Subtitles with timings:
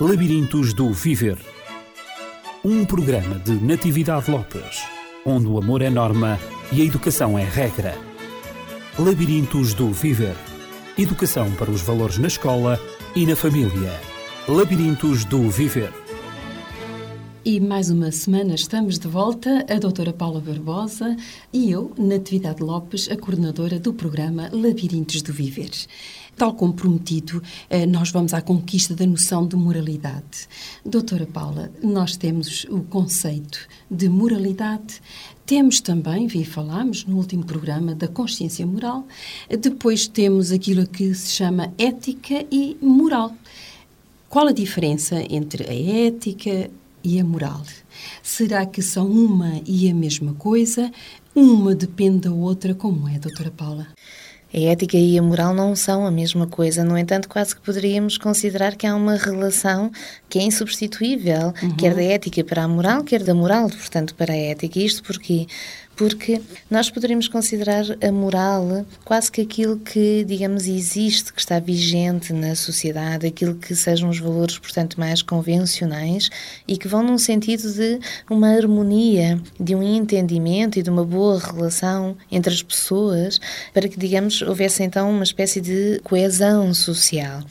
[0.00, 1.38] Labirintos do Viver.
[2.64, 4.82] Um programa de Natividade Lopes,
[5.24, 6.36] onde o amor é norma
[6.72, 7.96] e a educação é regra.
[8.98, 10.34] Labirintos do Viver.
[10.98, 12.80] Educação para os valores na escola
[13.14, 13.92] e na família.
[14.48, 15.92] Labirintos do Viver.
[17.46, 21.14] E mais uma semana estamos de volta, a doutora Paula Barbosa
[21.52, 25.70] e eu, Natividade Lopes, a coordenadora do programa Labirintos do Viver.
[26.36, 30.48] Tal como prometido, eh, nós vamos à conquista da noção de moralidade.
[30.84, 33.58] Doutora Paula, nós temos o conceito
[33.90, 35.00] de moralidade,
[35.46, 39.06] temos também, vi falámos no último programa, da consciência moral,
[39.60, 43.34] depois temos aquilo que se chama ética e moral.
[44.28, 46.70] Qual a diferença entre a ética,
[47.04, 47.62] e a moral.
[48.22, 50.90] Será que são uma e a mesma coisa?
[51.34, 53.86] Uma depende da outra, como é, doutora Paula?
[54.54, 58.16] A ética e a moral não são a mesma coisa, no entanto, quase que poderíamos
[58.16, 59.90] considerar que há uma relação
[60.28, 61.76] que é insubstituível, uhum.
[61.76, 64.78] quer da ética para a moral, quer da moral, portanto, para a ética.
[64.78, 65.48] Isto porque
[65.96, 72.32] porque nós poderíamos considerar a moral quase que aquilo que, digamos, existe, que está vigente
[72.32, 76.30] na sociedade, aquilo que sejam os valores, portanto, mais convencionais
[76.66, 81.38] e que vão num sentido de uma harmonia, de um entendimento e de uma boa
[81.38, 83.40] relação entre as pessoas,
[83.72, 87.42] para que, digamos, houvesse então uma espécie de coesão social.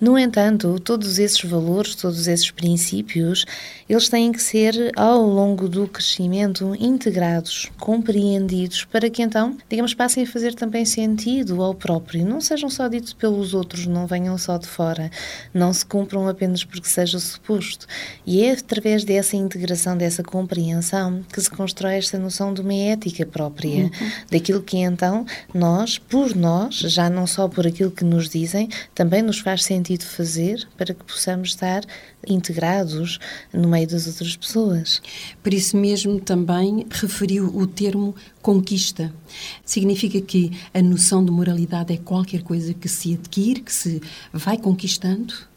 [0.00, 3.44] No entanto, todos esses valores, todos esses princípios,
[3.86, 10.22] eles têm que ser, ao longo do crescimento, integrados, compreendidos, para que então, digamos, passem
[10.22, 12.24] a fazer também sentido ao próprio.
[12.24, 15.10] Não sejam só ditos pelos outros, não venham só de fora,
[15.52, 17.86] não se cumpram apenas porque seja suposto.
[18.26, 23.26] E é através dessa integração, dessa compreensão, que se constrói esta noção de uma ética
[23.26, 23.90] própria, uhum.
[24.30, 29.20] daquilo que então nós, por nós, já não só por aquilo que nos dizem, também
[29.20, 31.84] nos faz sentido sentido fazer para que possamos estar
[32.26, 33.18] integrados
[33.52, 35.02] no meio das outras pessoas.
[35.42, 39.12] Por isso mesmo também referiu o termo conquista.
[39.64, 44.00] Significa que a noção de moralidade é qualquer coisa que se adquire, que se
[44.32, 45.49] vai conquistando?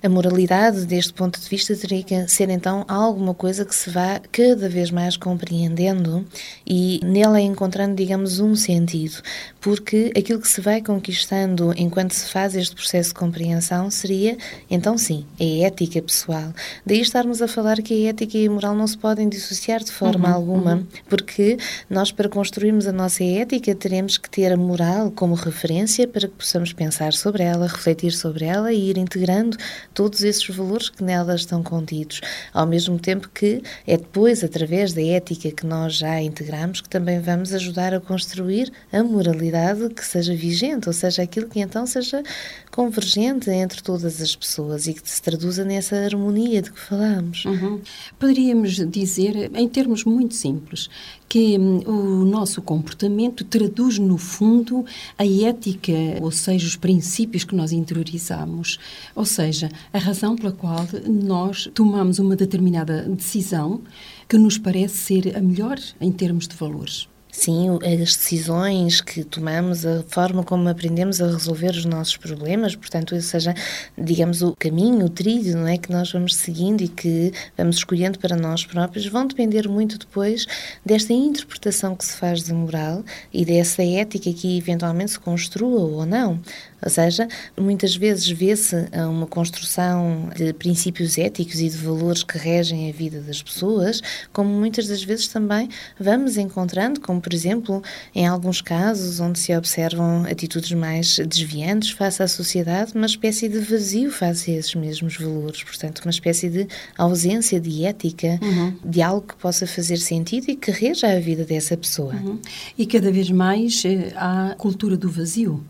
[0.00, 4.20] A moralidade, deste ponto de vista, teria que ser então alguma coisa que se vá
[4.30, 6.24] cada vez mais compreendendo
[6.64, 9.20] e nela encontrando, digamos, um sentido.
[9.60, 14.38] Porque aquilo que se vai conquistando enquanto se faz este processo de compreensão seria,
[14.70, 16.52] então sim, a ética pessoal.
[16.86, 19.90] Daí estarmos a falar que a ética e a moral não se podem dissociar de
[19.90, 20.86] forma uhum, alguma, uhum.
[21.08, 21.58] porque
[21.90, 26.34] nós, para construirmos a nossa ética, teremos que ter a moral como referência para que
[26.34, 29.56] possamos pensar sobre ela, refletir sobre ela e ir integrando
[29.98, 32.20] todos esses valores que nela estão contidos,
[32.54, 37.20] ao mesmo tempo que é depois, através da ética que nós já integramos, que também
[37.20, 42.22] vamos ajudar a construir a moralidade que seja vigente, ou seja, aquilo que então seja
[42.70, 47.44] convergente entre todas as pessoas e que se traduza nessa harmonia de que falamos.
[47.44, 47.80] Uhum.
[48.20, 50.88] Poderíamos dizer, em termos muito simples,
[51.28, 54.84] que hum, o nosso comportamento traduz, no fundo,
[55.18, 58.78] a ética, ou seja, os princípios que nós interiorizamos.
[59.14, 63.82] Ou seja, a razão pela qual nós tomamos uma determinada decisão
[64.28, 67.08] que nos parece ser a melhor em termos de valores.
[67.30, 73.14] Sim, as decisões que tomamos, a forma como aprendemos a resolver os nossos problemas, portanto,
[73.14, 73.54] ou seja,
[73.96, 78.18] digamos, o caminho, o trilho, não é, que nós vamos seguindo e que vamos escolhendo
[78.18, 80.46] para nós próprios, vão depender muito depois
[80.84, 86.04] desta interpretação que se faz de moral e dessa ética que eventualmente se construa ou
[86.04, 86.40] não.
[86.82, 87.26] Ou seja,
[87.58, 88.76] muitas vezes vê-se
[89.08, 94.00] uma construção de princípios éticos e de valores que regem a vida das pessoas,
[94.32, 95.68] como muitas das vezes também
[95.98, 97.82] vamos encontrando, como por exemplo,
[98.14, 103.58] em alguns casos onde se observam atitudes mais desviantes face à sociedade, uma espécie de
[103.58, 108.76] vazio face a esses mesmos valores, portanto, uma espécie de ausência de ética, uhum.
[108.84, 112.14] de algo que possa fazer sentido e que reja a vida dessa pessoa.
[112.14, 112.38] Uhum.
[112.76, 115.64] E cada vez mais eh, há cultura do vazio.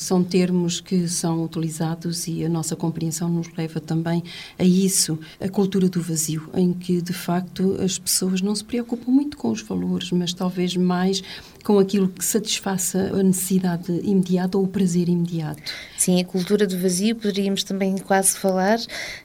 [0.00, 4.24] São termos que são utilizados e a nossa compreensão nos leva também
[4.58, 9.12] a isso, a cultura do vazio, em que de facto as pessoas não se preocupam
[9.12, 11.22] muito com os valores, mas talvez mais
[11.64, 15.62] com aquilo que satisfaça a necessidade imediata ou o prazer imediato.
[15.96, 18.78] Sim, a cultura do vazio poderíamos também quase falar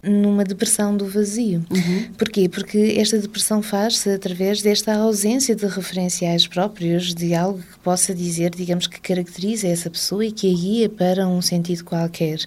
[0.04, 1.66] numa depressão do vazio.
[1.70, 2.14] Uhum.
[2.18, 2.50] Porquê?
[2.50, 8.52] Porque esta depressão faz-se através desta ausência de referenciais próprios, de algo que possa dizer,
[8.52, 12.40] digamos, que caracteriza essa pessoa e que a guia para um sentido qualquer.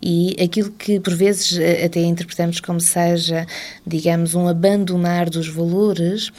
[0.00, 3.46] E aquilo que por vezes até interpretamos como seja,
[3.86, 6.30] digamos, um abandonar dos valores,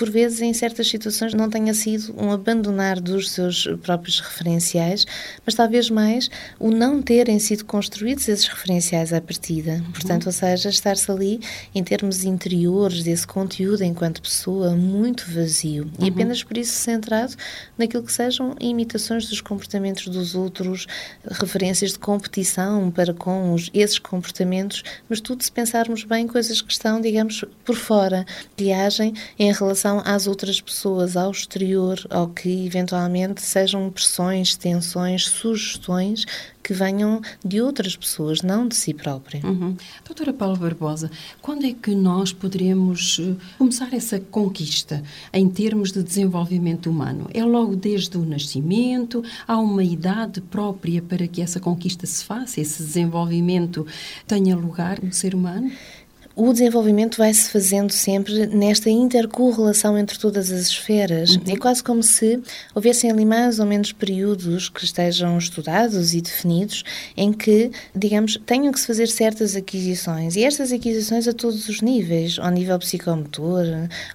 [0.00, 5.04] por vezes em certas situações não tenha sido um abandonar dos seus próprios referenciais,
[5.44, 9.84] mas talvez mais o não terem sido construídos esses referenciais à partida.
[9.92, 11.38] Portanto, ou seja, estar-se ali
[11.74, 16.06] em termos interiores desse conteúdo enquanto pessoa muito vazio uhum.
[16.06, 17.34] e apenas por isso centrado
[17.76, 20.86] naquilo que sejam imitações dos comportamentos dos outros,
[21.30, 26.72] referências de competição para com os, esses comportamentos, mas tudo se pensarmos bem coisas que
[26.72, 28.24] estão, digamos, por fora,
[28.56, 35.26] que agem em relação às outras pessoas, ao exterior, ao que eventualmente sejam pressões, tensões,
[35.26, 36.24] sugestões
[36.62, 39.44] que venham de outras pessoas, não de si própria.
[39.44, 39.76] Uhum.
[40.04, 41.10] Doutora Paula Barbosa,
[41.40, 45.02] quando é que nós poderemos eh, começar essa conquista
[45.32, 47.28] em termos de desenvolvimento humano?
[47.32, 49.24] É logo desde o nascimento?
[49.48, 53.86] Há uma idade própria para que essa conquista se faça, esse desenvolvimento
[54.26, 55.72] tenha lugar no ser humano?
[56.36, 61.36] O desenvolvimento vai-se fazendo sempre nesta intercorrelação entre todas as esferas.
[61.36, 61.42] Uhum.
[61.48, 62.40] É quase como se
[62.74, 66.84] houvessem ali mais ou menos períodos que estejam estudados e definidos
[67.16, 70.36] em que, digamos, tenham que se fazer certas aquisições.
[70.36, 73.64] E estas aquisições a todos os níveis, ao nível psicomotor,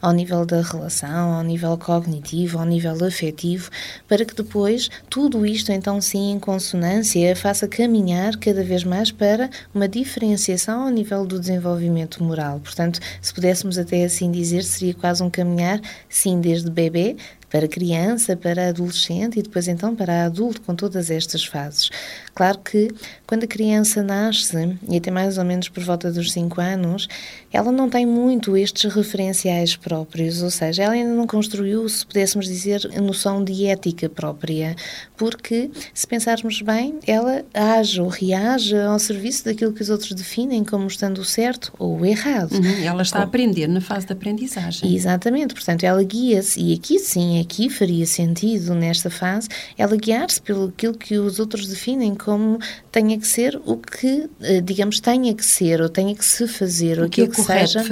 [0.01, 3.69] ao nível da relação, ao nível cognitivo, ao nível afetivo,
[4.07, 9.50] para que depois tudo isto, então sim, em consonância, faça caminhar cada vez mais para
[9.73, 12.14] uma diferenciação ao nível do desenvolvimento
[12.59, 15.79] Portanto, se pudéssemos até assim dizer, seria quase um caminhar,
[16.09, 17.15] sim, desde bebê
[17.50, 21.89] para criança, para adolescente e depois então para adulto, com todas estas fases.
[22.33, 22.89] Claro que
[23.25, 27.07] quando a criança nasce, e até mais ou menos por volta dos 5 anos,
[27.51, 32.45] ela não tem muito estes referenciais próprios, ou seja, ela ainda não construiu, se pudéssemos
[32.45, 34.75] dizer, a noção de ética própria,
[35.15, 40.65] porque, se pensarmos bem, ela age ou reage ao serviço daquilo que os outros definem
[40.65, 42.51] como estando certo ou errado.
[42.53, 44.94] Uhum, ela está a aprender na fase de aprendizagem.
[44.94, 49.47] Exatamente, portanto, ela guia-se, e aqui sim, aqui faria sentido, nesta fase,
[49.77, 52.59] ela guiar-se pelo aquilo que os outros definem como
[52.91, 57.01] tenha que ser o que, eh, digamos, tenha que ser, ou tenha que se fazer,
[57.01, 57.83] o que, é que seja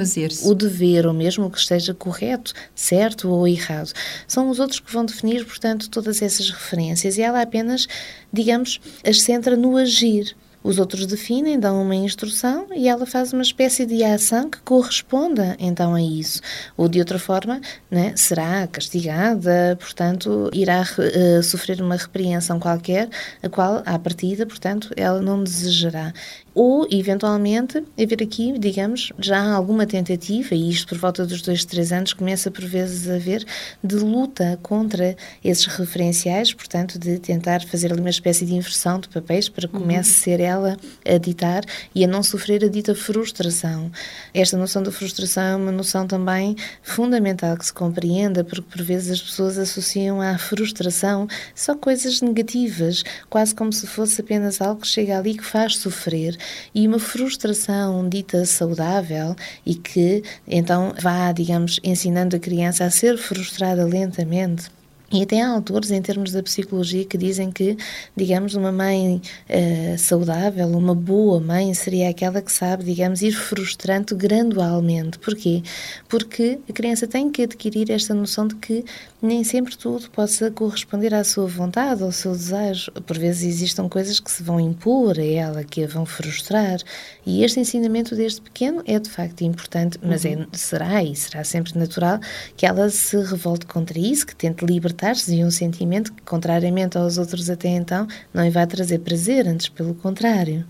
[0.44, 3.92] o dever, ou mesmo o que esteja correto, certo ou errado.
[4.26, 7.86] São os outros que vão definir, portanto, todas essas referências e ela apenas,
[8.32, 10.36] digamos, as centra no agir.
[10.64, 15.54] Os outros definem, dão uma instrução e ela faz uma espécie de ação que corresponda
[15.60, 16.40] então a isso.
[16.74, 23.10] Ou de outra forma, né, será castigada, portanto, irá uh, sofrer uma repreensão qualquer,
[23.42, 26.14] a qual, à partida, portanto, ela não desejará
[26.54, 31.90] ou, eventualmente, haver aqui, digamos, já alguma tentativa, e isto por volta dos dois, três
[31.90, 33.44] anos, começa por vezes a haver,
[33.82, 39.08] de luta contra esses referenciais, portanto, de tentar fazer ali uma espécie de inversão de
[39.08, 40.16] papéis para que comece uhum.
[40.16, 41.64] a ser ela a ditar
[41.94, 43.90] e a não sofrer a dita frustração.
[44.32, 49.12] Esta noção da frustração é uma noção também fundamental que se compreenda, porque por vezes
[49.12, 54.88] as pessoas associam à frustração só coisas negativas, quase como se fosse apenas algo que
[54.88, 56.36] chega ali que faz sofrer
[56.74, 59.34] e uma frustração dita saudável
[59.64, 64.70] e que então vá, digamos, ensinando a criança a ser frustrada lentamente
[65.14, 67.76] e até há autores, em termos da psicologia, que dizem que,
[68.16, 74.16] digamos, uma mãe uh, saudável, uma boa mãe, seria aquela que sabe, digamos, ir frustrando
[74.16, 75.16] gradualmente.
[75.20, 75.62] Porquê?
[76.08, 78.84] Porque a criança tem que adquirir esta noção de que
[79.22, 82.90] nem sempre tudo possa corresponder à sua vontade, ao seu desejo.
[83.06, 86.80] Por vezes existam coisas que se vão impor a ela, que a vão frustrar.
[87.24, 90.42] E este ensinamento desde pequeno é, de facto, importante, mas é, uhum.
[90.52, 92.18] é, será e será sempre natural
[92.56, 97.18] que ela se revolte contra isso, que tente libertar e um sentimento que, contrariamente aos
[97.18, 100.64] outros até então, não lhe vai trazer prazer, antes pelo contrário.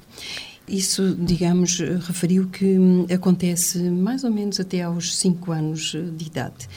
[0.66, 6.68] Isso, digamos, referiu que hum, acontece mais ou menos até aos 5 anos de idade.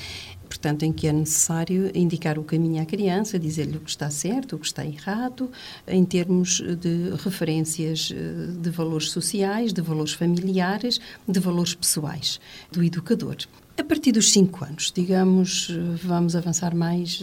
[0.47, 4.55] Portanto, em que é necessário indicar o caminho à criança, dizer-lhe o que está certo,
[4.55, 5.51] o que está errado,
[5.87, 12.39] em termos de referências eh, de valores sociais, de valores familiares, de valores pessoais
[12.71, 13.37] do educador.
[13.79, 15.69] A partir dos 5 anos, digamos,
[16.03, 17.21] vamos avançar mais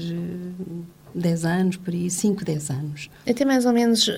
[1.14, 3.11] 10 anos, por aí, 5, 10 anos.
[3.28, 4.12] Até mais ou menos uh,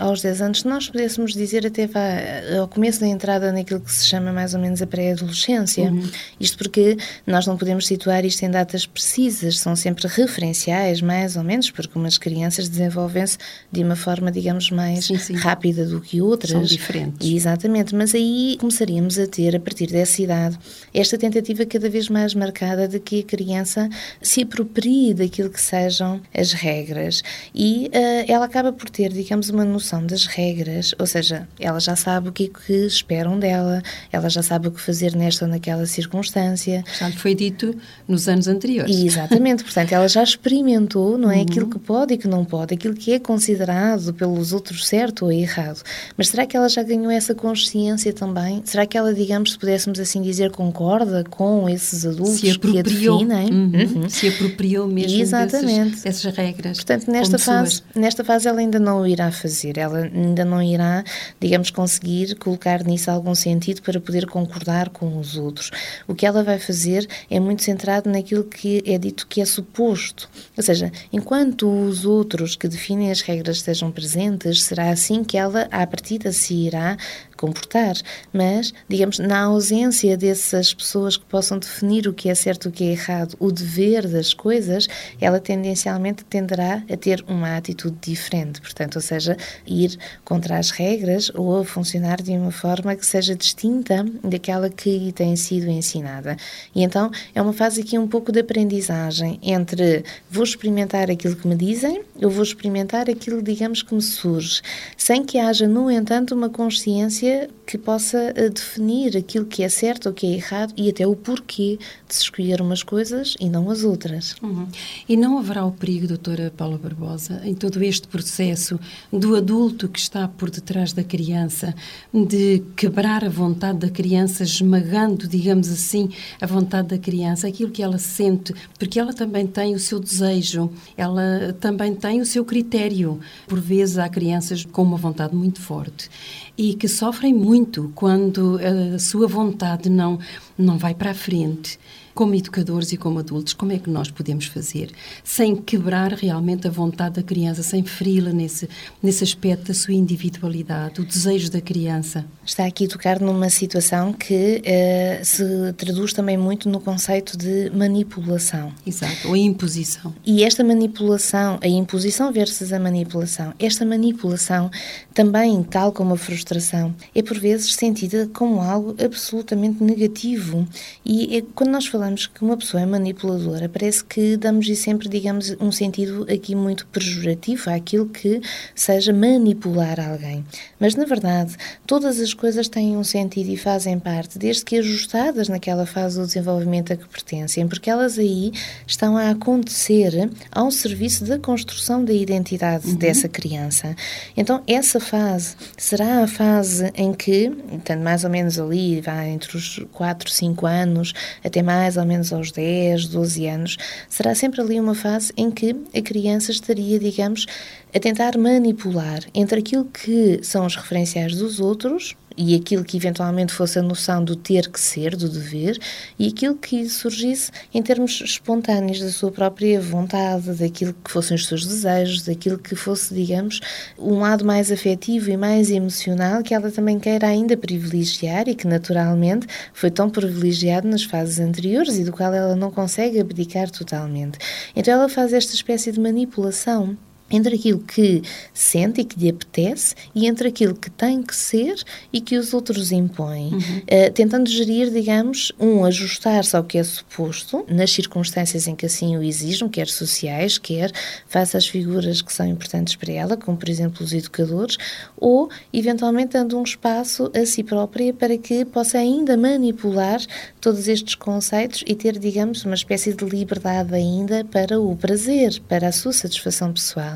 [0.00, 3.80] aos 10 anos, se nós pudéssemos dizer até vá, eh, ao começo da entrada naquilo
[3.80, 5.90] que se chama mais ou menos a pré-adolescência.
[5.90, 6.08] Uhum.
[6.38, 11.42] Isto porque nós não podemos situar isto em datas precisas, são sempre referenciais, mais ou
[11.42, 13.38] menos, porque umas crianças desenvolvem-se
[13.70, 15.34] de uma forma, digamos, mais sim, sim.
[15.34, 16.52] rápida do que outras.
[16.52, 17.28] São diferentes.
[17.28, 20.58] Exatamente, mas aí começaríamos a ter, a partir dessa idade,
[20.94, 23.88] esta tentativa cada vez mais marcada de que a criança
[24.22, 27.22] se aproprie daquilo que sejam as regras
[27.54, 31.96] e uh, ela acaba por ter, digamos, uma noção das regras, ou seja, ela já
[31.96, 35.50] sabe o que é que esperam dela, ela já sabe o que fazer nesta ou
[35.50, 36.84] naquela circunstância.
[36.98, 37.74] Já lhe foi dito
[38.06, 38.94] nos anos anteriores.
[38.94, 41.36] E, exatamente, portanto, ela já experimentou, não é?
[41.36, 41.42] Uhum.
[41.42, 45.32] Aquilo que pode e que não pode, aquilo que é considerado pelos outros certo ou
[45.32, 45.82] errado.
[46.16, 48.62] Mas será que ela já ganhou essa consciência também?
[48.64, 53.50] Será que ela, digamos, se pudéssemos assim dizer, concorda com esses adultos que a definem?
[53.50, 53.72] Uhum.
[54.02, 54.08] Uhum.
[54.08, 55.90] Se apropriou mesmo Exatamente.
[55.90, 56.78] Desses, dessas regras.
[56.78, 61.04] Portanto, nesta fase, nesta fase ela ainda não o irá fazer, ela ainda não irá,
[61.40, 65.70] digamos, conseguir colocar nisso algum sentido para poder concordar com os outros.
[66.06, 70.28] O que ela vai fazer é muito centrado naquilo que é dito que é suposto.
[70.56, 75.68] Ou seja, enquanto os outros que definem as regras estejam presentes, será assim que ela,
[75.70, 76.96] à partida, se irá
[77.36, 77.94] comportar,
[78.32, 82.72] mas, digamos, na ausência dessas pessoas que possam definir o que é certo e o
[82.72, 84.88] que é errado, o dever das coisas,
[85.20, 91.30] ela tendencialmente tenderá a ter uma atitude diferente, portanto, ou seja, ir contra as regras
[91.34, 96.36] ou a funcionar de uma forma que seja distinta daquela que lhe tem sido ensinada.
[96.74, 101.46] E então é uma fase aqui um pouco de aprendizagem entre vou experimentar aquilo que
[101.46, 104.62] me dizem, eu vou experimentar aquilo, digamos, que me surge,
[104.96, 107.34] sem que haja, no entanto, uma consciência ki
[107.66, 111.16] que possa eh, definir aquilo que é certo ou que é errado e até o
[111.16, 114.36] porquê de se escolher umas coisas e não as outras.
[114.40, 114.68] Uhum.
[115.08, 118.78] E não haverá o perigo, doutora Paula Barbosa, em todo este processo
[119.12, 121.74] do adulto que está por detrás da criança,
[122.14, 127.82] de quebrar a vontade da criança, esmagando, digamos assim, a vontade da criança, aquilo que
[127.82, 133.18] ela sente, porque ela também tem o seu desejo, ela também tem o seu critério.
[133.48, 136.08] Por vezes há crianças com uma vontade muito forte
[136.56, 137.55] e que sofrem muito
[137.94, 138.58] quando
[138.94, 140.18] a sua vontade não,
[140.56, 141.78] não vai para a frente
[142.16, 144.90] como educadores e como adultos, como é que nós podemos fazer
[145.22, 148.66] sem quebrar realmente a vontade da criança, sem feri-la nesse,
[149.02, 152.24] nesse aspecto da sua individualidade, o desejo da criança?
[152.44, 157.70] Está aqui a tocar numa situação que uh, se traduz também muito no conceito de
[157.70, 158.72] manipulação.
[158.86, 160.14] Exato, ou a imposição.
[160.24, 164.70] E esta manipulação, a imposição versus a manipulação, esta manipulação
[165.12, 170.66] também, tal como a frustração, é por vezes sentida como algo absolutamente negativo.
[171.04, 175.08] E é, quando nós falamos falamos que uma pessoa é manipuladora, parece que damos-lhe sempre,
[175.08, 178.40] digamos, um sentido aqui muito pejorativo àquilo que
[178.74, 180.44] seja manipular alguém.
[180.78, 185.48] Mas, na verdade, todas as coisas têm um sentido e fazem parte, desde que ajustadas
[185.48, 188.52] naquela fase do desenvolvimento a que pertencem, porque elas aí
[188.86, 192.94] estão a acontecer ao serviço da construção da identidade uhum.
[192.94, 193.96] dessa criança.
[194.36, 199.56] Então, essa fase será a fase em que, portanto, mais ou menos ali, vai entre
[199.56, 203.76] os 4, 5 anos, até mais mais ou menos aos 10, 12 anos,
[204.08, 207.46] será sempre ali uma fase em que a criança estaria, digamos,
[207.94, 213.52] a tentar manipular entre aquilo que são os referenciais dos outros e aquilo que eventualmente
[213.52, 215.78] fosse a noção do ter que ser, do dever,
[216.18, 221.46] e aquilo que surgisse em termos espontâneos da sua própria vontade, daquilo que fossem os
[221.46, 223.60] seus desejos, daquilo que fosse, digamos,
[223.98, 228.66] um lado mais afetivo e mais emocional que ela também queira ainda privilegiar e que
[228.66, 234.38] naturalmente foi tão privilegiado nas fases anteriores e do qual ela não consegue abdicar totalmente.
[234.74, 236.96] Então ela faz esta espécie de manipulação
[237.30, 238.22] entre aquilo que
[238.54, 241.74] sente e que lhe apetece e entre aquilo que tem que ser
[242.12, 243.58] e que os outros impõem, uhum.
[243.58, 249.16] uh, tentando gerir, digamos, um ajustar-se ao que é suposto nas circunstâncias em que assim
[249.16, 250.92] o exijam, quer sociais, quer
[251.26, 254.76] face às figuras que são importantes para ela, como por exemplo os educadores,
[255.16, 260.20] ou eventualmente dando um espaço a si própria para que possa ainda manipular
[260.60, 265.88] todos estes conceitos e ter, digamos, uma espécie de liberdade ainda para o prazer, para
[265.88, 267.15] a sua satisfação pessoal.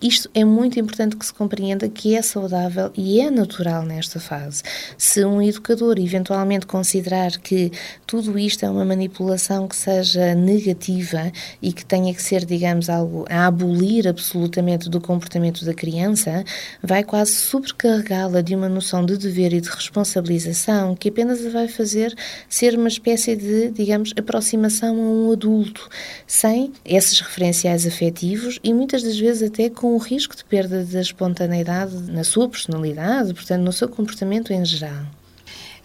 [0.00, 4.62] Isto é muito importante que se compreenda que é saudável e é natural nesta fase.
[4.96, 7.72] Se um educador eventualmente considerar que
[8.06, 13.24] tudo isto é uma manipulação que seja negativa e que tenha que ser, digamos, algo
[13.28, 16.44] a abolir absolutamente do comportamento da criança,
[16.80, 21.66] vai quase sobrecarregá-la de uma noção de dever e de responsabilização que apenas a vai
[21.66, 22.14] fazer
[22.48, 25.88] ser uma espécie de, digamos, aproximação a um adulto,
[26.24, 30.84] sem esses referenciais afetivos e muitas das vezes até com com o risco de perda
[30.84, 35.06] da espontaneidade na sua personalidade, portanto, no seu comportamento em geral.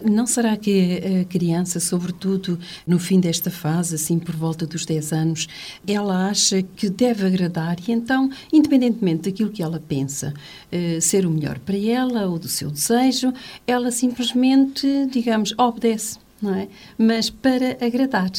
[0.04, 5.12] Não será que a criança, sobretudo no fim desta fase, assim por volta dos 10
[5.14, 5.48] anos,
[5.88, 10.34] ela acha que deve agradar e então, independentemente daquilo que ela pensa
[10.70, 13.32] eh, ser o melhor para ela ou do seu desejo,
[13.66, 16.68] ela simplesmente, digamos, obedece, não é?
[16.98, 18.30] Mas para agradar.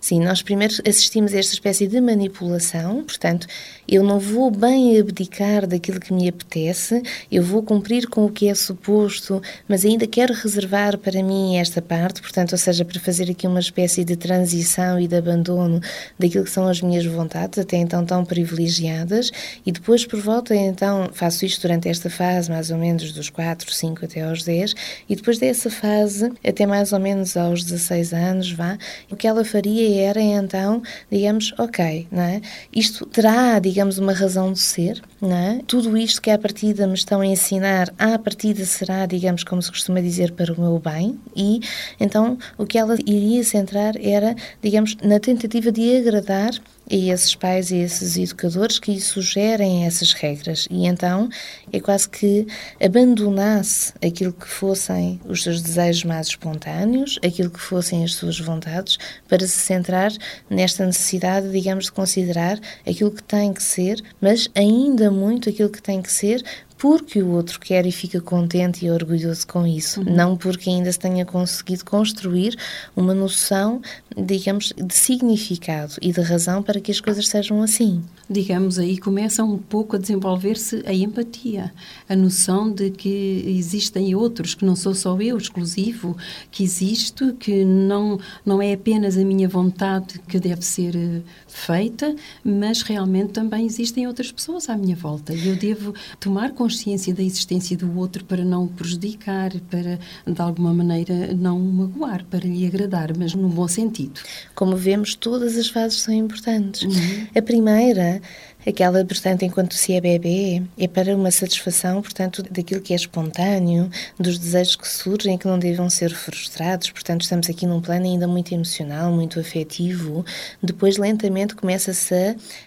[0.00, 3.46] Sim, nós primeiro assistimos a esta espécie de manipulação, portanto,
[3.86, 8.48] eu não vou bem abdicar daquilo que me apetece, eu vou cumprir com o que
[8.48, 13.30] é suposto, mas ainda quero reservar para mim esta parte, portanto, ou seja, para fazer
[13.30, 15.80] aqui uma espécie de transição e de abandono
[16.18, 19.30] daquilo que são as minhas vontades, até então tão privilegiadas,
[19.66, 23.72] e depois por volta, então, faço isto durante esta fase, mais ou menos dos 4,
[23.72, 24.74] 5 até aos 10,
[25.08, 28.78] e depois dessa fase, até mais ou menos aos 16 anos, vá,
[29.10, 32.40] o que ela faria era então, digamos, ok, não é?
[32.74, 35.60] Isto terá, digamos, uma razão de ser, não é?
[35.66, 39.70] Tudo isto que à partida me estão a ensinar, à partida será, digamos, como se
[39.70, 41.60] costuma dizer, para o meu bem, e
[41.98, 46.52] então o que ela iria centrar era, digamos, na tentativa de agradar
[46.90, 50.66] a esses pais e esses educadores que sugerem essas regras.
[50.70, 51.28] E então
[51.72, 52.46] é quase que
[52.82, 58.98] abandonasse aquilo que fossem os seus desejos mais espontâneos, aquilo que fossem as suas vontades,
[59.28, 60.12] para se centrar
[60.48, 65.82] nesta necessidade, digamos, de considerar aquilo que tem que ser, mas ainda muito aquilo que
[65.82, 66.42] tem que ser
[66.80, 70.16] porque o outro quer e fica contente e orgulhoso com isso, uhum.
[70.16, 72.56] não porque ainda se tenha conseguido construir
[72.96, 73.82] uma noção,
[74.16, 78.02] digamos, de significado e de razão para que as coisas sejam assim.
[78.30, 81.59] Digamos, aí começa um pouco a desenvolver-se a empatia,
[82.08, 86.16] a noção de que existem outros, que não sou só eu exclusivo,
[86.50, 92.14] que existo, que não, não é apenas a minha vontade que deve ser eh, feita,
[92.44, 97.22] mas realmente também existem outras pessoas à minha volta e eu devo tomar consciência da
[97.22, 102.46] existência do outro para não o prejudicar, para de alguma maneira não o magoar, para
[102.46, 104.20] lhe agradar, mas no bom sentido.
[104.54, 106.82] Como vemos, todas as fases são importantes.
[106.82, 107.26] Uhum.
[107.34, 108.20] A primeira
[108.66, 113.90] Aquela, portanto, enquanto se é bebê, é para uma satisfação, portanto, daquilo que é espontâneo,
[114.18, 116.90] dos desejos que surgem que não devem ser frustrados.
[116.90, 120.24] Portanto, estamos aqui num plano ainda muito emocional, muito afetivo.
[120.62, 122.14] Depois, lentamente, começa-se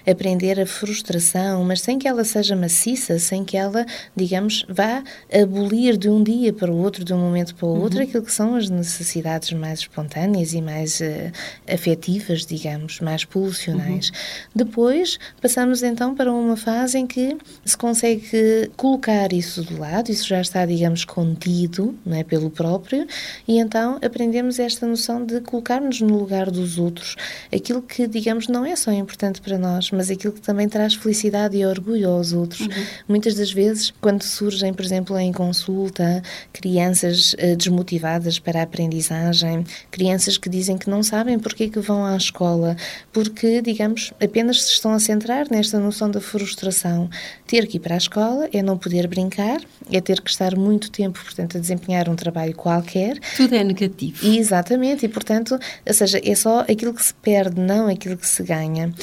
[0.07, 3.85] a aprender a frustração, mas sem que ela seja maciça, sem que ela,
[4.15, 7.99] digamos, vá abolir de um dia para o outro, de um momento para o outro,
[7.99, 8.05] uhum.
[8.05, 11.31] aquilo que são as necessidades mais espontâneas e mais uh,
[11.71, 14.09] afetivas, digamos, mais pulsionais.
[14.09, 14.13] Uhum.
[14.55, 20.27] Depois, passamos então para uma fase em que se consegue colocar isso de lado, isso
[20.27, 23.07] já está, digamos, contido não é, pelo próprio,
[23.47, 27.15] e então aprendemos esta noção de colocar-nos no lugar dos outros,
[27.53, 31.57] aquilo que, digamos, não é só importante para nós, mas aquilo que também traz felicidade
[31.57, 32.61] e orgulho aos outros.
[32.61, 32.85] Uhum.
[33.07, 39.63] Muitas das vezes, quando surgem, por exemplo, em consulta, crianças uh, desmotivadas para a aprendizagem,
[39.91, 42.75] crianças que dizem que não sabem porque é que vão à escola,
[43.11, 47.09] porque, digamos, apenas se estão a centrar nesta esta noção da frustração.
[47.47, 49.59] Ter que ir para a escola é não poder brincar,
[49.91, 53.17] é ter que estar muito tempo, portanto, a desempenhar um trabalho qualquer.
[53.35, 54.25] Tudo é negativo.
[54.25, 58.43] Exatamente, e portanto, ou seja, é só aquilo que se perde, não aquilo que se
[58.43, 58.93] ganha.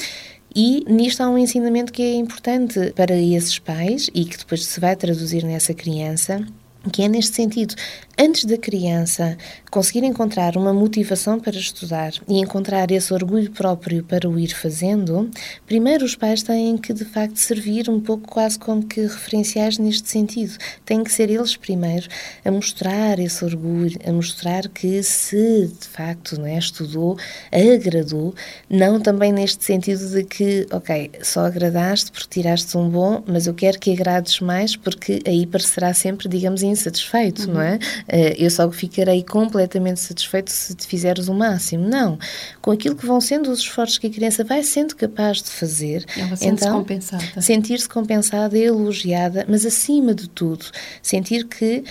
[0.55, 4.79] E nisto há um ensinamento que é importante para esses pais e que depois se
[4.79, 6.45] vai traduzir nessa criança,
[6.91, 7.75] que é neste sentido,
[8.21, 9.35] antes da criança
[9.71, 15.31] conseguir encontrar uma motivação para estudar e encontrar esse orgulho próprio para o ir fazendo,
[15.65, 20.07] primeiro os pais têm que de facto servir um pouco quase como que referenciais neste
[20.07, 20.55] sentido.
[20.85, 22.07] Têm que ser eles primeiro
[22.45, 27.17] a mostrar esse orgulho, a mostrar que se de facto não é, estudou,
[27.51, 28.35] agradou,
[28.69, 33.55] não também neste sentido de que, ok, só agradaste porque tiraste um bom, mas eu
[33.55, 37.53] quero que agrades mais porque aí parecerá sempre, digamos, insatisfeito, uhum.
[37.55, 37.79] não é?
[38.11, 41.87] Uh, eu só ficarei completamente satisfeito se te fizeres o máximo.
[41.87, 42.19] Não.
[42.61, 46.05] Com aquilo que vão sendo os esforços que a criança vai sendo capaz de fazer.
[46.17, 47.41] Ela sente-se então, compensada.
[47.41, 50.65] Sentir-se compensada, elogiada, mas acima de tudo,
[51.01, 51.85] sentir que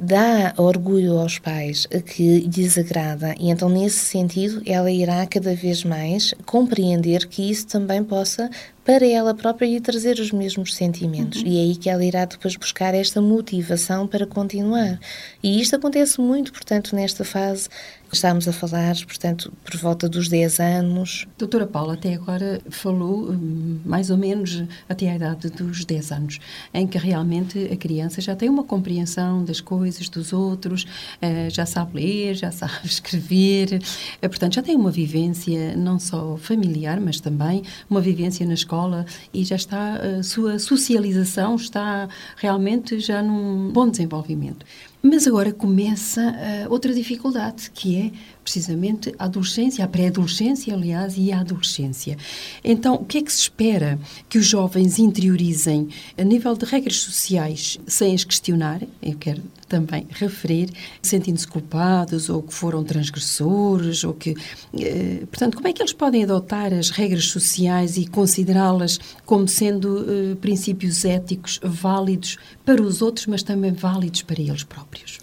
[0.00, 5.84] dá orgulho aos pais que lhes agrada e então nesse sentido ela irá cada vez
[5.84, 8.48] mais compreender que isso também possa
[8.84, 11.42] para ela própria e trazer os mesmos sentimentos.
[11.42, 11.48] Uhum.
[11.48, 14.98] E é aí que ela irá depois buscar esta motivação para continuar.
[15.42, 17.68] E isto acontece muito, portanto, nesta fase
[18.12, 21.28] Estamos a falar, portanto, por volta dos 10 anos.
[21.38, 26.38] Doutora Paula, até agora falou hum, mais ou menos até a idade dos 10 anos,
[26.74, 30.86] em que realmente a criança já tem uma compreensão das coisas, dos outros,
[31.22, 33.80] eh, já sabe ler, já sabe escrever,
[34.20, 39.04] eh, portanto, já tem uma vivência não só familiar, mas também uma vivência na escola
[39.34, 44.64] e já está, a sua socialização está realmente já num bom desenvolvimento.
[45.02, 48.10] Mas agora começa uh, outra dificuldade, que é
[48.50, 52.18] precisamente a adolescência, a pré-adolescência, aliás, e a adolescência.
[52.64, 53.96] Então, o que é que se espera
[54.28, 58.82] que os jovens interiorizem a nível de regras sociais sem as questionar?
[59.00, 60.68] Eu quero também referir,
[61.00, 64.34] sentindo-se culpados ou que foram transgressores ou que,
[64.80, 70.04] eh, portanto, como é que eles podem adotar as regras sociais e considerá-las como sendo
[70.32, 75.20] eh, princípios éticos válidos para os outros, mas também válidos para eles próprios?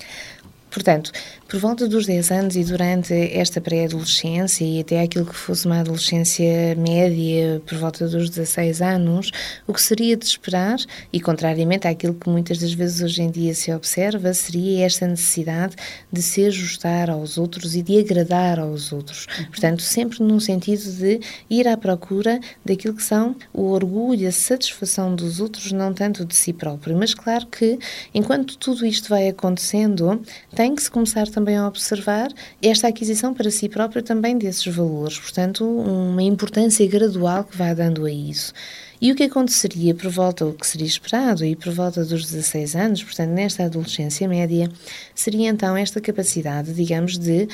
[0.70, 1.12] Portanto,
[1.48, 5.80] por volta dos 10 anos e durante esta pré-adolescência e até aquilo que fosse uma
[5.80, 9.32] adolescência média por volta dos 16 anos,
[9.66, 10.78] o que seria de esperar,
[11.12, 15.76] e contrariamente àquilo que muitas das vezes hoje em dia se observa, seria esta necessidade
[16.12, 19.26] de se ajustar aos outros e de agradar aos outros.
[19.40, 19.46] Uhum.
[19.46, 25.16] Portanto, sempre num sentido de ir à procura daquilo que são o orgulho, a satisfação
[25.16, 26.96] dos outros, não tanto de si próprio.
[26.98, 27.80] Mas claro que,
[28.14, 30.22] enquanto tudo isto vai acontecendo,
[30.58, 35.20] tem que se começar também a observar esta aquisição para si próprio também desses valores,
[35.20, 38.56] portanto, uma importância gradual que vai dando a isso.
[39.00, 42.76] E o que aconteceria por volta, o que seria esperado, e por volta dos 16
[42.76, 44.67] anos, portanto, nesta adolescência média,
[45.13, 47.48] seria então esta capacidade, digamos, de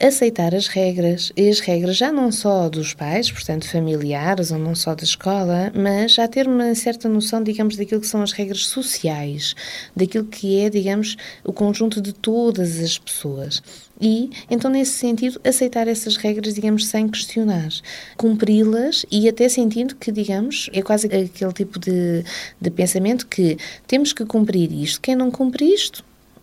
[0.00, 4.74] aceitar as regras, e as regras já não só dos pais, portanto familiares, ou não
[4.74, 8.66] só da escola, mas já ter uma certa noção, digamos, daquilo que são as regras
[8.66, 9.54] sociais,
[9.94, 13.62] daquilo que é, digamos, o conjunto de todas as pessoas.
[14.00, 17.68] E, então, nesse sentido, aceitar essas regras, digamos, sem questionar,
[18.16, 22.24] cumpri-las e até sentindo que, digamos, é quase aquele tipo de,
[22.58, 25.02] de pensamento que temos que cumprir isto.
[25.02, 26.02] Quem não cumpre isto,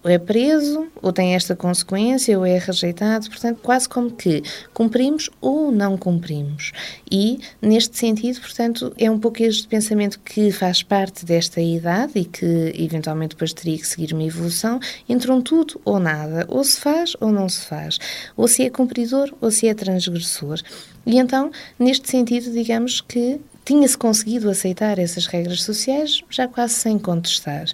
[0.10, 3.30] é preso, ou tem esta consequência, ou é rejeitado.
[3.30, 4.44] Portanto, quase como que
[4.74, 6.72] cumprimos ou não cumprimos.
[7.12, 12.26] E, neste sentido, portanto, é um pouco este pensamento que faz parte desta idade e
[12.26, 16.46] que, eventualmente, depois teria que seguir uma evolução entre um tudo ou nada.
[16.48, 18.00] Ou se faz ou não se faz.
[18.36, 20.62] Ou se é cumpridor ou se é transgressor.
[21.06, 26.98] E então, neste sentido, digamos que tinha-se conseguido aceitar essas regras sociais já quase sem
[26.98, 27.66] contestar.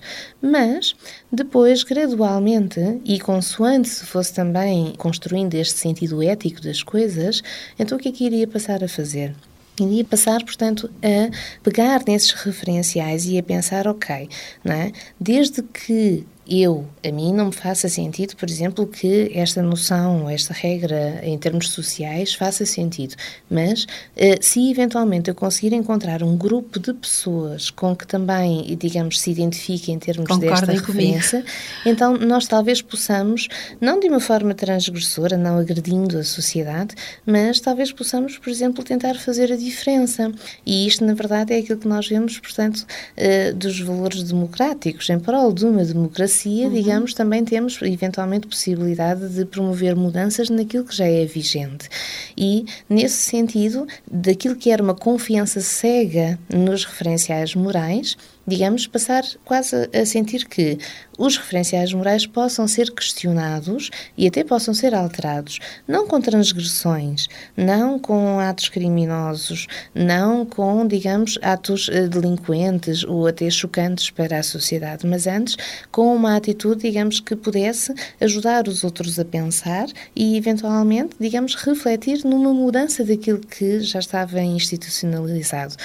[0.41, 0.95] Mas,
[1.31, 7.43] depois, gradualmente, e consoante se fosse também construindo este sentido ético das coisas,
[7.77, 9.35] então o que é que iria passar a fazer?
[9.79, 11.29] Iria passar, portanto, a
[11.61, 14.27] pegar nesses referenciais e a pensar, ok,
[14.63, 14.91] não é?
[15.19, 20.53] desde que eu, a mim não me faça sentido, por exemplo, que esta noção, esta
[20.53, 23.15] regra em termos sociais faça sentido.
[23.49, 29.21] Mas eh, se eventualmente eu conseguir encontrar um grupo de pessoas com que também, digamos,
[29.21, 31.45] se identifiquem em termos Concordem desta referência,
[31.85, 33.47] então nós talvez possamos,
[33.79, 36.93] não de uma forma transgressora, não agredindo a sociedade,
[37.25, 40.29] mas talvez possamos, por exemplo, tentar fazer a diferença.
[40.65, 45.19] E isto, na verdade, é aquilo que nós vemos, portanto, eh, dos valores democráticos, em
[45.19, 46.73] prol de uma democracia democracia, uhum.
[46.73, 51.87] digamos, também temos eventualmente possibilidade de promover mudanças naquilo que já é vigente.
[52.35, 59.89] E, nesse sentido, daquilo que era uma confiança cega nos referenciais morais, digamos, passar quase
[59.93, 60.77] a sentir que
[61.17, 67.99] os referenciais morais possam ser questionados e até possam ser alterados, não com transgressões, não
[67.99, 75.05] com atos criminosos, não com, digamos, atos eh, delinquentes ou até chocantes para a sociedade,
[75.05, 75.55] mas antes
[75.91, 82.23] com uma atitude, digamos, que pudesse ajudar os outros a pensar e, eventualmente, digamos, refletir
[82.25, 85.75] numa mudança daquilo que já estava institucionalizado.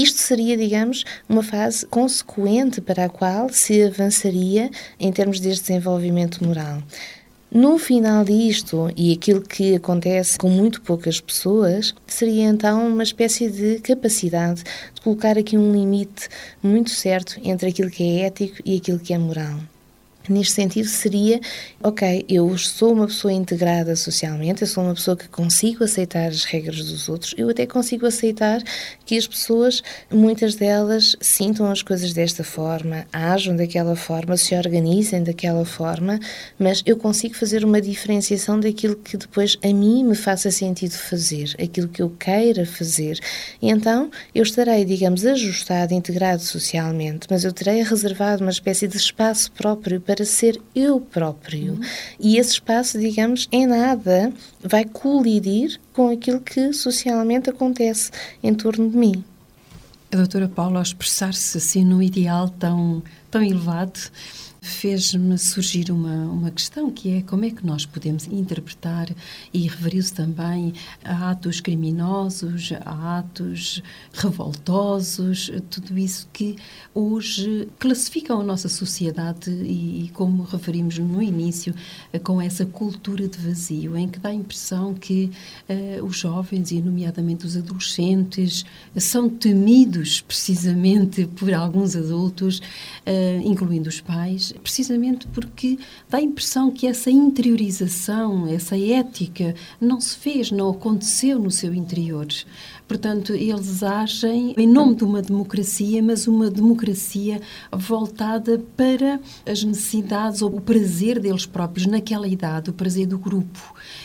[0.00, 6.42] Isto seria, digamos, uma fase consequente para a qual se avançaria em termos deste desenvolvimento
[6.42, 6.82] moral.
[7.52, 13.50] No final disto, e aquilo que acontece com muito poucas pessoas, seria então uma espécie
[13.50, 14.62] de capacidade
[14.94, 16.30] de colocar aqui um limite
[16.62, 19.58] muito certo entre aquilo que é ético e aquilo que é moral.
[20.28, 21.40] Neste sentido, seria:
[21.82, 26.44] ok, eu sou uma pessoa integrada socialmente, eu sou uma pessoa que consigo aceitar as
[26.44, 28.62] regras dos outros, eu até consigo aceitar
[29.06, 35.22] que as pessoas, muitas delas, sintam as coisas desta forma, ajam daquela forma, se organizem
[35.22, 36.20] daquela forma,
[36.58, 41.54] mas eu consigo fazer uma diferenciação daquilo que depois a mim me faça sentido fazer,
[41.60, 43.18] aquilo que eu queira fazer.
[43.60, 48.98] E então eu estarei, digamos, ajustado, integrado socialmente, mas eu terei reservado uma espécie de
[48.98, 51.74] espaço próprio para ser eu próprio.
[51.74, 51.80] Uhum.
[52.18, 58.10] E esse espaço, digamos, em nada vai colidir com aquilo que socialmente acontece
[58.42, 59.24] em torno de mim.
[60.10, 64.00] A doutora Paula, ao expressar-se assim no ideal tão, tão elevado,
[64.60, 69.08] fez-me surgir uma, uma questão que é como é que nós podemos interpretar
[69.52, 76.56] e referiu-se também a atos criminosos, a atos revoltosos, tudo isso que
[76.94, 81.74] hoje classificam a nossa sociedade e, e como referimos no início,
[82.22, 85.30] com essa cultura de vazio, em que dá a impressão que
[85.68, 88.64] uh, os jovens e nomeadamente os adolescentes
[88.96, 96.70] são temidos precisamente por alguns adultos, uh, incluindo os pais, precisamente porque dá a impressão
[96.70, 102.26] que essa interiorização, essa ética, não se fez, não aconteceu no seu interior.
[102.90, 110.42] Portanto, eles agem em nome de uma democracia, mas uma democracia voltada para as necessidades
[110.42, 113.60] ou o prazer deles próprios naquela idade, o prazer do grupo.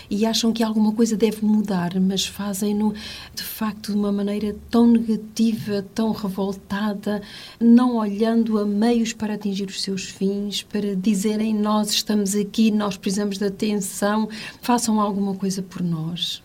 [0.08, 2.93] E acham que alguma coisa deve mudar, mas fazem-no
[3.34, 7.24] de facto de uma maneira tão negativa, tão revoltada,
[7.60, 12.98] não olhando a meios para atingir os seus fins, para dizerem nós estamos aqui, nós
[12.98, 14.30] precisamos de atenção,
[14.62, 16.44] façam alguma coisa por nós.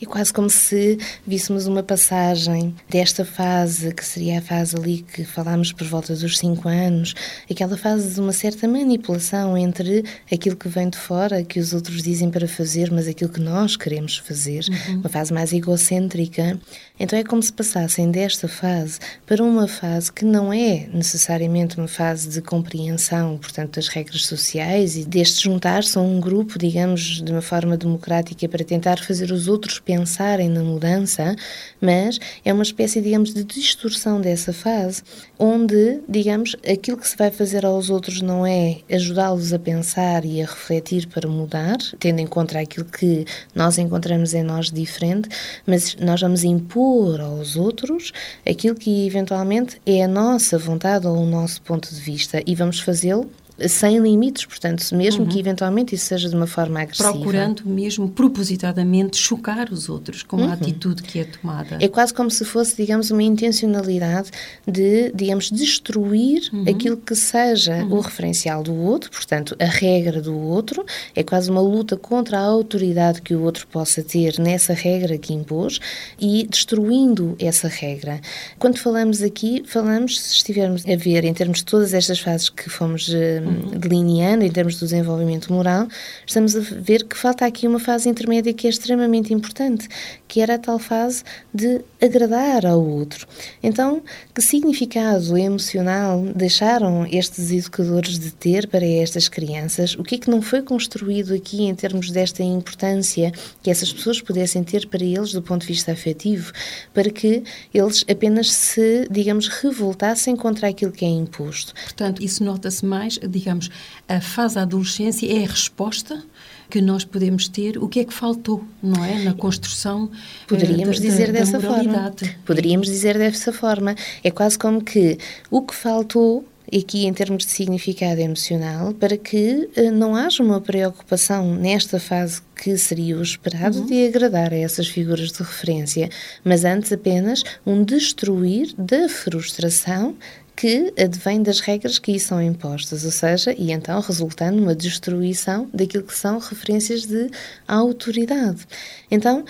[0.00, 5.24] É quase como se víssemos uma passagem desta fase, que seria a fase ali que
[5.24, 7.14] falámos por volta dos cinco anos,
[7.50, 12.02] aquela fase de uma certa manipulação entre aquilo que vem de fora, que os outros
[12.02, 15.00] dizem para fazer, mas aquilo que nós queremos fazer, uhum.
[15.00, 16.60] uma fase mais egocêntrica.
[16.98, 21.88] Então é como se passassem desta fase para uma fase que não é necessariamente uma
[21.88, 27.30] fase de compreensão, portanto, das regras sociais e deste juntar-se a um grupo, digamos, de
[27.30, 31.36] uma forma democrática para tentar fazer os outros pensarem na mudança,
[31.80, 35.02] mas é uma espécie, digamos, de distorção dessa fase,
[35.38, 40.40] onde, digamos, aquilo que se vai fazer aos outros não é ajudá-los a pensar e
[40.40, 45.28] a refletir para mudar, tendo em conta aquilo que nós encontramos em nós diferente,
[45.66, 46.85] mas nós vamos impor
[47.20, 48.12] aos outros
[48.48, 52.80] aquilo que eventualmente é a nossa vontade ou o nosso ponto de vista e vamos
[52.80, 53.30] fazê-lo
[53.68, 55.28] sem limites, portanto, mesmo uhum.
[55.28, 57.12] que eventualmente isso seja de uma forma agressiva.
[57.12, 60.50] Procurando mesmo propositadamente chocar os outros com uhum.
[60.50, 61.78] a atitude que é tomada.
[61.80, 64.30] É quase como se fosse, digamos, uma intencionalidade
[64.66, 66.64] de, digamos, destruir uhum.
[66.68, 68.00] aquilo que seja o uhum.
[68.00, 73.22] referencial do outro, portanto, a regra do outro, é quase uma luta contra a autoridade
[73.22, 75.80] que o outro possa ter nessa regra que impôs
[76.20, 78.20] e destruindo essa regra.
[78.58, 82.68] Quando falamos aqui, falamos, se estivermos a ver em termos de todas estas fases que
[82.68, 83.40] fomos eh,
[83.76, 85.88] delineando em termos do desenvolvimento moral,
[86.26, 89.88] estamos a ver que falta aqui uma fase intermédia que é extremamente importante,
[90.28, 93.26] que era a tal fase de agradar ao outro.
[93.62, 94.02] Então,
[94.34, 99.94] que significado emocional deixaram estes educadores de ter para estas crianças?
[99.94, 103.32] O que é que não foi construído aqui em termos desta importância
[103.62, 106.52] que essas pessoas pudessem ter para eles do ponto de vista afetivo,
[106.92, 111.72] para que eles apenas se, digamos, revoltassem contra aquilo que é imposto?
[111.84, 113.70] Portanto, isso nota-se mais digamos,
[114.08, 116.22] a fase da adolescência é a resposta
[116.68, 119.22] que nós podemos ter, o que é que faltou, não é?
[119.22, 120.10] Na construção
[120.46, 122.14] Poderíamos uh, da, dizer da, dessa da forma.
[122.44, 123.94] Poderíamos dizer dessa forma.
[124.24, 125.18] É quase como que
[125.50, 126.44] o que faltou
[126.74, 132.42] aqui em termos de significado emocional, para que uh, não haja uma preocupação nesta fase
[132.56, 133.86] que seria o esperado uhum.
[133.86, 136.08] de agradar a essas figuras de referência,
[136.44, 140.16] mas antes apenas um destruir da frustração
[140.56, 145.68] que advém das regras que lhe são impostas, ou seja, e então resultando numa destruição
[145.72, 147.30] daquilo que são referências de
[147.68, 148.66] autoridade.
[149.10, 149.44] Então,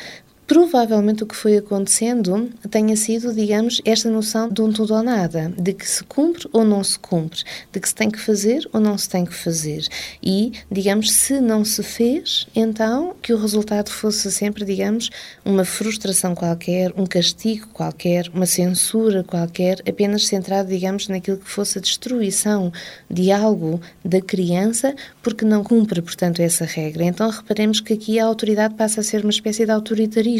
[0.46, 5.52] Provavelmente o que foi acontecendo tenha sido, digamos, esta noção de um tudo ou nada,
[5.58, 8.80] de que se cumpre ou não se cumpre, de que se tem que fazer ou
[8.80, 9.84] não se tem que fazer.
[10.22, 15.10] E, digamos, se não se fez, então que o resultado fosse sempre, digamos,
[15.44, 21.78] uma frustração qualquer, um castigo qualquer, uma censura qualquer, apenas centrado, digamos, naquilo que fosse
[21.78, 22.72] a destruição
[23.10, 27.02] de algo da criança porque não cumpre, portanto, essa regra.
[27.02, 30.35] Então reparemos que aqui a autoridade passa a ser uma espécie de autoritarismo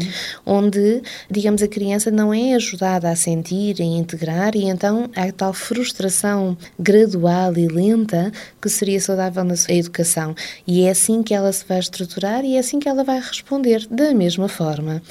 [0.44, 5.52] onde, digamos, a criança não é ajudada a sentir, a integrar, e então há tal
[5.52, 10.34] frustração gradual e lenta que seria saudável na sua educação.
[10.66, 13.86] E é assim que ela se vai estruturar e é assim que ela vai responder,
[13.90, 15.02] da mesma forma.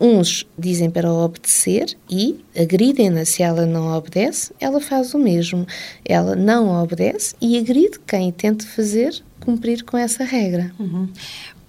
[0.00, 5.66] Uns dizem para obedecer e agridem-na se ela não obedece, ela faz o mesmo.
[6.04, 10.72] Ela não obedece e agride quem tente fazer cumprir com essa regra.
[10.78, 11.08] Uhum.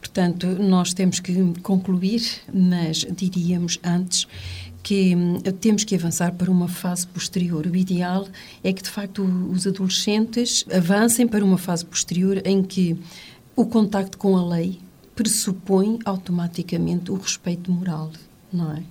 [0.05, 2.21] Portanto, nós temos que concluir,
[2.53, 4.27] mas diríamos antes
[4.83, 7.65] que hum, temos que avançar para uma fase posterior.
[7.65, 8.27] O ideal
[8.63, 12.95] é que, de facto, os adolescentes avancem para uma fase posterior em que
[13.55, 14.79] o contacto com a lei
[15.15, 18.11] pressupõe automaticamente o respeito moral,
[18.53, 18.83] não é?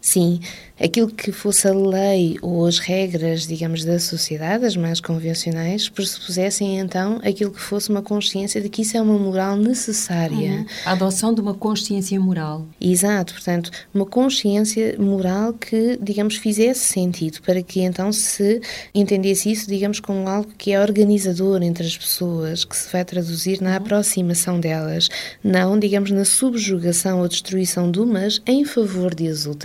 [0.00, 0.40] Sim,
[0.82, 6.78] aquilo que fosse a lei ou as regras, digamos, da sociedade, as mais convencionais, pressupusessem
[6.78, 10.52] então aquilo que fosse uma consciência de que isso é uma moral necessária.
[10.52, 10.66] Uhum.
[10.84, 12.66] A adoção de uma consciência moral.
[12.80, 18.60] Exato, portanto, uma consciência moral que, digamos, fizesse sentido, para que então se
[18.94, 23.60] entendesse isso, digamos, como algo que é organizador entre as pessoas, que se vai traduzir
[23.60, 23.76] na uhum.
[23.76, 25.08] aproximação delas,
[25.44, 29.61] não, digamos, na subjugação ou destruição de umas em favor de as outras,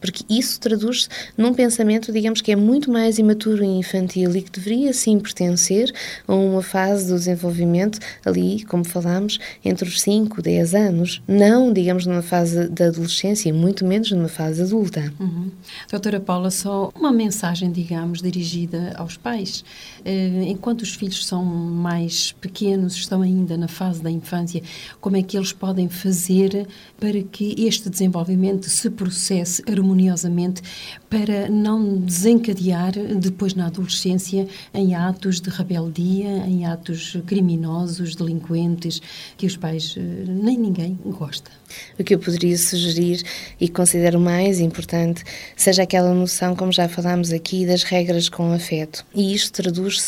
[0.00, 4.50] porque isso traduz-se num pensamento, digamos, que é muito mais imaturo e infantil e que
[4.50, 5.92] deveria sim pertencer
[6.26, 12.06] a uma fase do desenvolvimento ali, como falámos, entre os 5, 10 anos, não, digamos,
[12.06, 15.12] numa fase da adolescência, muito menos numa fase adulta.
[15.18, 15.50] Uhum.
[15.90, 19.64] Doutora Paula, só uma mensagem, digamos, dirigida aos pais.
[20.08, 24.62] Eh, enquanto os filhos são mais pequenos, estão ainda na fase da infância,
[25.00, 26.68] como é que eles podem fazer
[27.00, 30.62] para que este desenvolvimento se processe harmoniosamente
[31.10, 39.02] para não desencadear depois na adolescência em atos de rebeldia, em atos criminosos, delinquentes,
[39.36, 41.50] que os pais eh, nem ninguém gosta.
[41.98, 43.22] O que eu poderia sugerir
[43.60, 45.24] e considero mais importante
[45.56, 49.04] seja aquela noção, como já falámos aqui, das regras com afeto.
[49.12, 49.52] E isto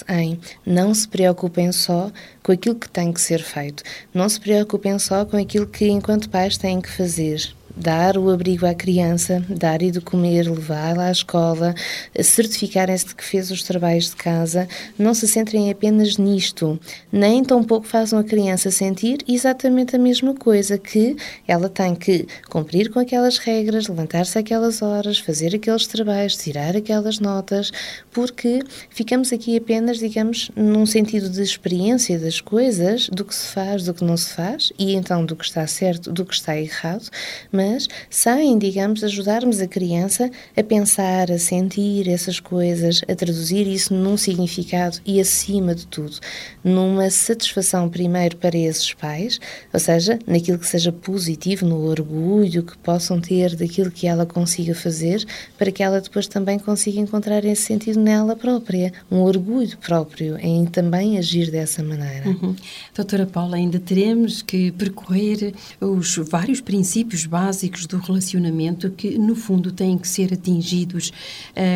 [0.09, 2.11] em não se preocupem só
[2.42, 6.31] com aquilo que tem que ser feito, não se preocupem só com aquilo que, enquanto
[6.31, 11.75] pais, têm que fazer dar o abrigo à criança, dar-lhe de comer, levá-la à escola,
[12.21, 16.79] certificarem-se de que fez os trabalhos de casa, não se centrem apenas nisto,
[17.12, 22.91] nem tampouco façam a criança sentir exatamente a mesma coisa, que ela tem que cumprir
[22.91, 27.71] com aquelas regras, levantar-se aquelas horas, fazer aqueles trabalhos, tirar aquelas notas,
[28.12, 28.61] porque
[28.91, 33.95] ficamos aqui apenas, digamos, num sentido de experiência das coisas, do que se faz, do
[33.95, 37.09] que não se faz, e então do que está certo, do que está errado,
[37.53, 43.67] mas mas sem, digamos, ajudarmos a criança a pensar, a sentir essas coisas, a traduzir
[43.67, 46.17] isso num significado e, acima de tudo,
[46.65, 49.39] numa satisfação primeiro para esses pais,
[49.73, 54.75] ou seja, naquilo que seja positivo, no orgulho que possam ter daquilo que ela consiga
[54.75, 55.25] fazer,
[55.57, 60.65] para que ela depois também consiga encontrar esse sentido nela própria, um orgulho próprio em
[60.67, 62.29] também agir dessa maneira.
[62.29, 62.55] Uhum.
[62.95, 69.35] Doutora Paula, ainda teremos que percorrer os vários princípios básicos básicos do relacionamento que, no
[69.35, 71.12] fundo, têm que ser atingidos